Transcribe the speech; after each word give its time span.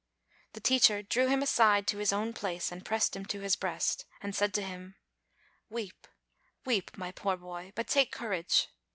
The 0.53 0.59
teacher 0.59 1.03
drew 1.03 1.27
him 1.27 1.43
aside 1.43 1.85
to 1.85 1.99
his 1.99 2.11
own 2.11 2.33
place, 2.33 2.71
and 2.71 2.83
pressed 2.83 3.15
him 3.15 3.23
to 3.27 3.41
his 3.41 3.55
breast, 3.55 4.05
and 4.19 4.33
said 4.35 4.51
to 4.55 4.63
him: 4.63 4.95
"Weep, 5.69 6.07
weep, 6.65 6.97
my 6.97 7.11
poor 7.11 7.37
boy 7.37 7.71
but 7.75 7.87
take 7.87 8.11
courage. 8.11 8.69